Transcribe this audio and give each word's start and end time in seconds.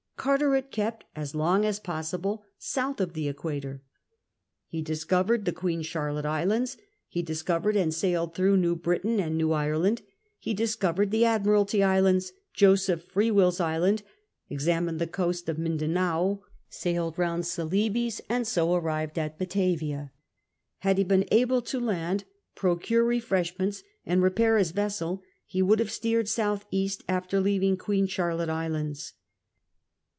Carteret 0.17 0.69
kept 0.69 1.03
as 1.15 1.33
long 1.33 1.65
as 1.65 1.79
possible 1.79 2.43
south 2.59 3.01
of 3.01 3.13
the 3.13 3.27
equator. 3.27 3.81
He 4.67 4.83
discovered 4.83 5.45
the 5.45 5.51
Queen 5.51 5.81
Charlotte 5.81 6.27
Islands, 6.27 6.77
he 7.07 7.23
discovered 7.23 7.75
and 7.75 7.91
sailed 7.91 8.35
through 8.35 8.57
New 8.57 8.75
Britain 8.75 9.19
and 9.19 9.35
Now 9.35 9.49
Ireland, 9.53 10.03
he 10.37 10.53
discovered 10.53 11.09
the 11.09 11.25
Admiralty 11.25 11.81
Islands, 11.81 12.33
Joseph 12.53 13.05
Freewill's 13.05 13.59
Island, 13.59 14.03
examined 14.47 14.99
the 14.99 15.07
coast 15.07 15.49
of 15.49 15.57
Mindanao, 15.57 16.43
sailed 16.69 17.17
round 17.17 17.47
Celebes, 17.47 18.21
and 18.29 18.45
so 18.45 18.75
arrived 18.75 19.17
at 19.17 19.39
Bjitavia. 19.39 20.11
Had 20.81 20.99
he 20.99 21.03
been 21.03 21.25
able 21.31 21.63
to 21.63 21.79
land, 21.79 22.25
procure 22.53 23.03
refreshments, 23.03 23.81
and 24.05 24.21
rej>air 24.21 24.59
his 24.59 24.69
vessel, 24.69 25.23
he 25.47 25.63
would 25.63 25.79
have 25.79 25.89
steered 25.91 26.27
S.E. 26.27 26.91
after 27.09 27.39
leaving 27.41 27.75
Queen 27.75 28.05
Charlotte 28.05 28.49
Islands. 28.49 29.13